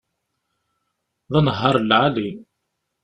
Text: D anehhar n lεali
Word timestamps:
D 1.31 1.33
anehhar 1.39 1.75
n 1.79 1.83
lεali 1.89 2.29